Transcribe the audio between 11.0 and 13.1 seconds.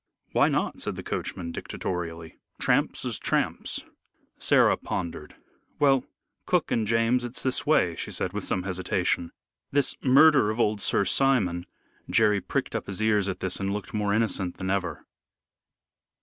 Simon" Jerry pricked up his